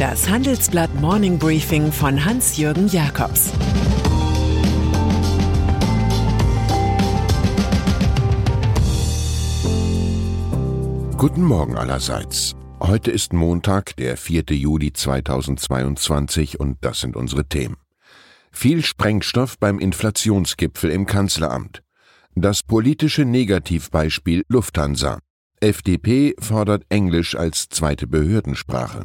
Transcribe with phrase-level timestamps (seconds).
[0.00, 3.52] Das Handelsblatt Morning Briefing von Hans-Jürgen Jakobs
[11.18, 12.56] Guten Morgen allerseits.
[12.80, 14.44] Heute ist Montag, der 4.
[14.52, 17.76] Juli 2022 und das sind unsere Themen.
[18.50, 21.82] Viel Sprengstoff beim Inflationsgipfel im Kanzleramt.
[22.34, 25.18] Das politische Negativbeispiel Lufthansa.
[25.60, 29.04] FDP fordert Englisch als zweite Behördensprache.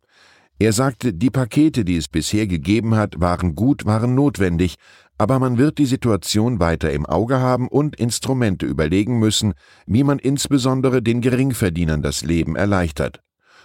[0.59, 4.75] Er sagte, die Pakete, die es bisher gegeben hat, waren gut, waren notwendig,
[5.19, 9.53] aber man wird die Situation weiter im Auge haben und Instrumente überlegen müssen,
[9.85, 13.21] wie man insbesondere den Geringverdienern das Leben erleichtert.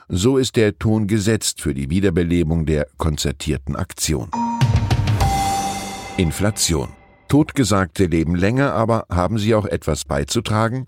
[0.08, 4.30] So ist der Ton gesetzt für die Wiederbelebung der konzertierten Aktion.
[6.18, 6.90] Inflation.
[7.28, 10.84] Totgesagte leben länger, aber haben sie auch etwas beizutragen?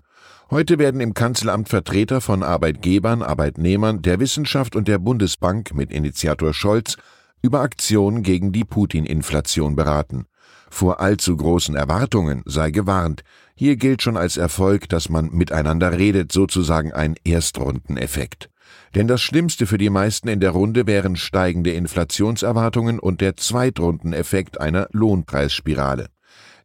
[0.51, 6.53] Heute werden im Kanzleramt Vertreter von Arbeitgebern, Arbeitnehmern, der Wissenschaft und der Bundesbank mit Initiator
[6.53, 6.97] Scholz
[7.41, 10.27] über Aktionen gegen die Putin-Inflation beraten.
[10.71, 13.23] Vor allzu großen Erwartungen sei gewarnt.
[13.55, 18.51] Hier gilt schon als Erfolg, dass man miteinander redet, sozusagen ein Erstrundeneffekt.
[18.95, 24.61] Denn das Schlimmste für die meisten in der Runde wären steigende Inflationserwartungen und der Zweitrundeneffekt
[24.61, 26.09] einer Lohnpreisspirale.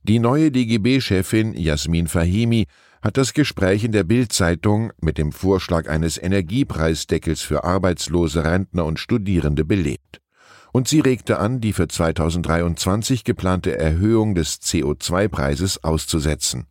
[0.03, 2.67] Die neue DGB-Chefin Jasmin Fahimi
[3.01, 8.99] hat das Gespräch in der Bild-Zeitung mit dem Vorschlag eines Energiepreisdeckels für Arbeitslose, Rentner und
[8.99, 10.21] Studierende belebt.
[10.71, 16.65] Und sie regte an, die für 2023 geplante Erhöhung des CO2-Preises auszusetzen.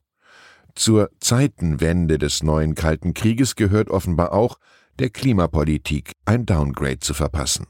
[0.75, 4.59] Zur Zeitenwende des neuen Kalten Krieges gehört offenbar auch,
[4.99, 7.67] der Klimapolitik ein Downgrade zu verpassen.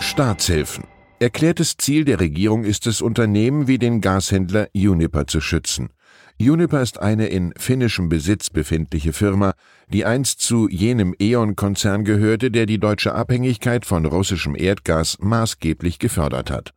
[0.00, 0.84] Staatshilfen.
[1.18, 5.90] Erklärtes Ziel der Regierung ist es, Unternehmen wie den Gashändler Uniper zu schützen.
[6.40, 9.52] Uniper ist eine in finnischem Besitz befindliche Firma,
[9.92, 16.50] die einst zu jenem E.ON-Konzern gehörte, der die deutsche Abhängigkeit von russischem Erdgas maßgeblich gefördert
[16.50, 16.72] hat.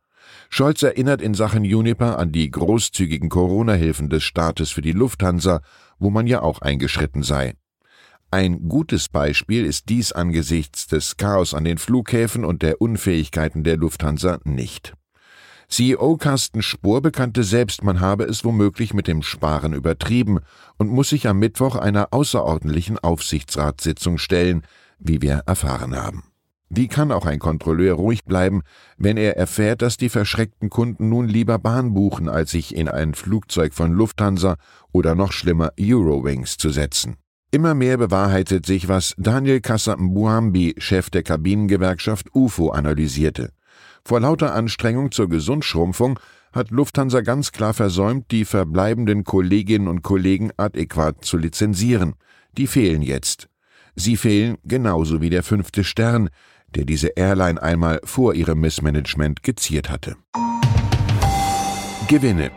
[0.50, 5.62] Scholz erinnert in Sachen Uniper an die großzügigen Corona-Hilfen des Staates für die Lufthansa,
[5.98, 7.54] wo man ja auch eingeschritten sei.
[8.30, 13.78] Ein gutes Beispiel ist dies angesichts des Chaos an den Flughäfen und der Unfähigkeiten der
[13.78, 14.92] Lufthansa nicht.
[15.68, 20.40] CEO Carsten Spohr bekannte selbst, man habe es womöglich mit dem Sparen übertrieben
[20.78, 24.62] und muss sich am Mittwoch einer außerordentlichen Aufsichtsratssitzung stellen,
[24.98, 26.24] wie wir erfahren haben.
[26.70, 28.62] Wie kann auch ein Kontrolleur ruhig bleiben,
[28.96, 33.14] wenn er erfährt, dass die verschreckten Kunden nun lieber Bahn buchen, als sich in ein
[33.14, 34.56] Flugzeug von Lufthansa
[34.90, 37.16] oder noch schlimmer Eurowings zu setzen?
[37.50, 43.50] Immer mehr bewahrheitet sich, was Daniel Kassambuambi, Chef der Kabinengewerkschaft UFO, analysierte.
[44.06, 46.20] Vor lauter Anstrengung zur Gesundschrumpfung
[46.52, 52.14] hat Lufthansa ganz klar versäumt, die verbleibenden Kolleginnen und Kollegen adäquat zu lizenzieren.
[52.58, 53.48] Die fehlen jetzt.
[53.96, 56.28] Sie fehlen genauso wie der fünfte Stern,
[56.74, 60.16] der diese Airline einmal vor ihrem Missmanagement geziert hatte.
[62.08, 62.50] Gewinne.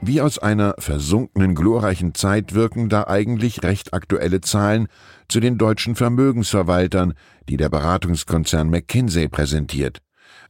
[0.00, 4.86] Wie aus einer versunkenen glorreichen Zeit wirken da eigentlich recht aktuelle Zahlen
[5.28, 7.14] zu den deutschen Vermögensverwaltern,
[7.48, 10.00] die der Beratungskonzern McKinsey präsentiert.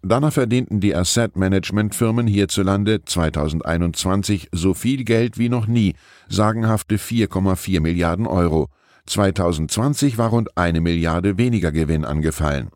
[0.05, 5.95] Danach verdienten die Asset-Management-Firmen hierzulande 2021 so viel Geld wie noch nie,
[6.29, 8.69] sagenhafte 4,4 Milliarden Euro.
[9.07, 12.71] 2020 war rund eine Milliarde weniger Gewinn angefallen.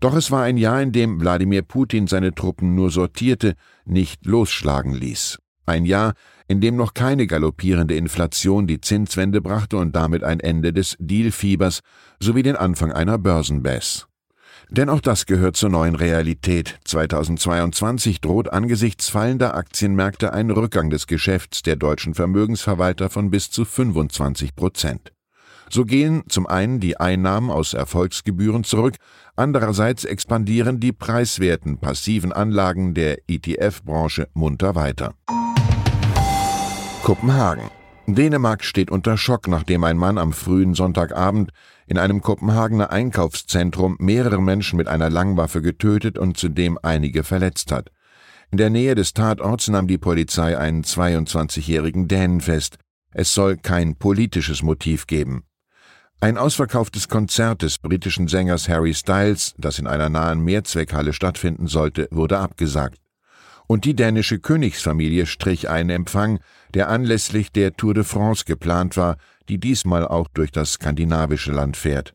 [0.00, 3.54] Doch es war ein Jahr, in dem Wladimir Putin seine Truppen nur sortierte,
[3.84, 5.38] nicht losschlagen ließ.
[5.66, 6.14] Ein Jahr,
[6.48, 11.80] in dem noch keine galoppierende Inflation die Zinswende brachte und damit ein Ende des Dealfiebers
[12.18, 14.08] sowie den Anfang einer Börsenbass.
[14.72, 16.78] Denn auch das gehört zur neuen Realität.
[16.86, 23.66] 2022 droht angesichts fallender Aktienmärkte ein Rückgang des Geschäfts der deutschen Vermögensverwalter von bis zu
[23.66, 25.12] 25 Prozent.
[25.68, 28.96] So gehen zum einen die Einnahmen aus Erfolgsgebühren zurück,
[29.36, 35.12] andererseits expandieren die preiswerten passiven Anlagen der ETF-Branche munter weiter.
[37.02, 37.81] Kopenhagen.
[38.06, 41.52] Dänemark steht unter Schock, nachdem ein Mann am frühen Sonntagabend
[41.86, 47.90] in einem Kopenhagener Einkaufszentrum mehrere Menschen mit einer Langwaffe getötet und zudem einige verletzt hat.
[48.50, 52.76] In der Nähe des Tatorts nahm die Polizei einen 22-jährigen Dänen fest.
[53.12, 55.44] Es soll kein politisches Motiv geben.
[56.20, 62.08] Ein ausverkauftes Konzert des britischen Sängers Harry Styles, das in einer nahen Mehrzweckhalle stattfinden sollte,
[62.10, 63.01] wurde abgesagt
[63.72, 66.40] und die dänische Königsfamilie strich einen Empfang,
[66.74, 69.16] der anlässlich der Tour de France geplant war,
[69.48, 72.14] die diesmal auch durch das skandinavische Land fährt.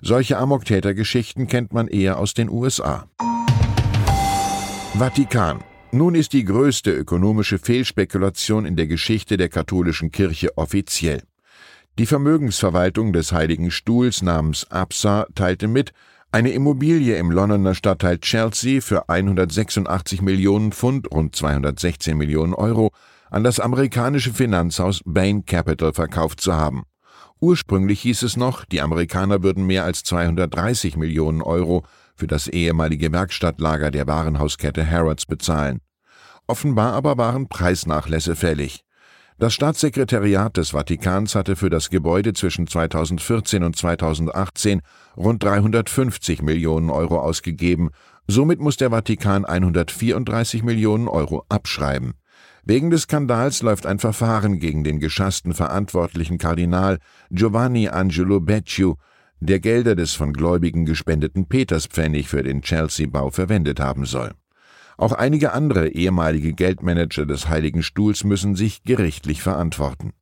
[0.00, 3.06] Solche Amoktätergeschichten kennt man eher aus den USA.
[4.94, 5.62] Vatikan.
[5.92, 11.20] Nun ist die größte ökonomische Fehlspekulation in der Geschichte der katholischen Kirche offiziell.
[11.98, 15.92] Die Vermögensverwaltung des Heiligen Stuhls namens APSA teilte mit,
[16.34, 22.90] eine Immobilie im Londoner Stadtteil Chelsea für 186 Millionen Pfund, rund 216 Millionen Euro,
[23.30, 26.82] an das amerikanische Finanzhaus Bain Capital verkauft zu haben.
[27.40, 31.84] Ursprünglich hieß es noch, die Amerikaner würden mehr als 230 Millionen Euro
[32.16, 35.78] für das ehemalige Werkstattlager der Warenhauskette Harrods bezahlen.
[36.48, 38.80] Offenbar aber waren Preisnachlässe fällig.
[39.36, 44.80] Das Staatssekretariat des Vatikans hatte für das Gebäude zwischen 2014 und 2018
[45.16, 47.90] rund 350 Millionen Euro ausgegeben.
[48.28, 52.14] Somit muss der Vatikan 134 Millionen Euro abschreiben.
[52.64, 56.98] Wegen des Skandals läuft ein Verfahren gegen den geschassten verantwortlichen Kardinal
[57.30, 58.94] Giovanni Angelo Becciu,
[59.40, 64.30] der Gelder des von Gläubigen gespendeten Peterspfennig für den Chelsea-Bau verwendet haben soll.
[64.96, 70.12] Auch einige andere ehemalige Geldmanager des Heiligen Stuhls müssen sich gerichtlich verantworten.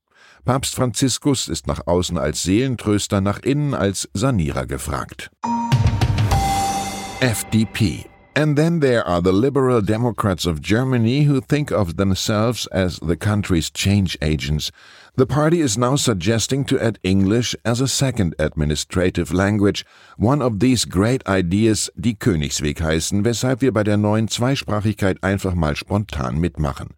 [0.44, 5.30] Papst Franziskus ist nach außen als Seelentröster, nach innen als Sanierer gefragt.
[7.20, 12.99] FDP And then there are the liberal Democrats of Germany who think of themselves as
[13.00, 14.73] the country's change agents.
[15.17, 19.84] The party is now suggesting to add English as a second administrative language.
[20.17, 25.55] One of these great ideas, die Königsweg heißen, weshalb wir bei der neuen Zweisprachigkeit einfach
[25.55, 26.94] mal spontan mitmachen.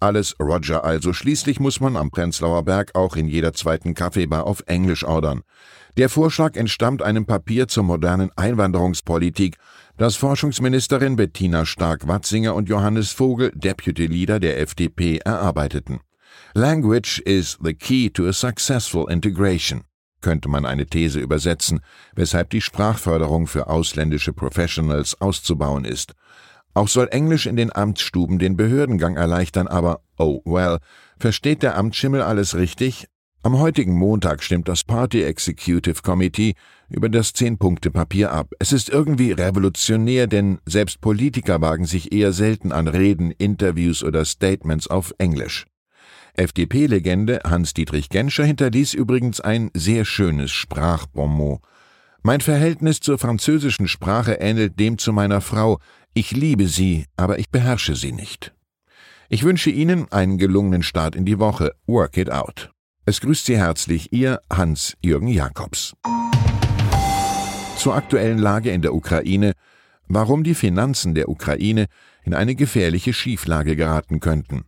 [0.00, 1.12] Alles Roger also.
[1.12, 5.42] Schließlich muss man am Prenzlauer Berg auch in jeder zweiten Kaffeebar auf Englisch ordern.
[5.98, 9.58] Der Vorschlag entstammt einem Papier zur modernen Einwanderungspolitik,
[10.00, 16.00] das Forschungsministerin Bettina Stark-Watzinger und Johannes Vogel, Deputy Leader der FDP, erarbeiteten.
[16.54, 19.82] Language is the key to a successful integration
[20.22, 21.80] könnte man eine These übersetzen,
[22.14, 26.14] weshalb die Sprachförderung für ausländische Professionals auszubauen ist.
[26.72, 30.78] Auch soll Englisch in den Amtsstuben den Behördengang erleichtern, aber, oh well,
[31.18, 33.06] versteht der Amtsschimmel alles richtig?
[33.42, 36.52] Am heutigen Montag stimmt das Party Executive Committee
[36.90, 38.50] über das Zehn-Punkte-Papier ab.
[38.58, 44.26] Es ist irgendwie revolutionär, denn selbst Politiker wagen sich eher selten an Reden, Interviews oder
[44.26, 45.64] Statements auf Englisch.
[46.34, 51.62] FDP-Legende Hans-Dietrich Genscher hinterließ übrigens ein sehr schönes Sprachbonmot.
[52.22, 55.78] Mein Verhältnis zur französischen Sprache ähnelt dem zu meiner Frau.
[56.12, 58.52] Ich liebe sie, aber ich beherrsche sie nicht.
[59.30, 61.72] Ich wünsche Ihnen einen gelungenen Start in die Woche.
[61.86, 62.70] Work it out.
[63.10, 65.94] Es grüßt Sie herzlich Ihr Hans-Jürgen Jakobs.
[67.76, 69.54] Zur aktuellen Lage in der Ukraine,
[70.06, 71.86] warum die Finanzen der Ukraine
[72.22, 74.62] in eine gefährliche Schieflage geraten könnten.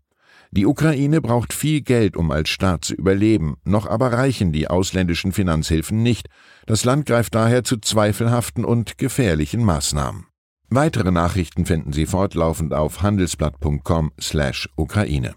[0.51, 5.31] Die Ukraine braucht viel Geld, um als Staat zu überleben, noch aber reichen die ausländischen
[5.31, 6.27] Finanzhilfen nicht.
[6.67, 10.27] Das Land greift daher zu zweifelhaften und gefährlichen Maßnahmen.
[10.69, 15.37] Weitere Nachrichten finden Sie fortlaufend auf handelsblatt.com/Ukraine.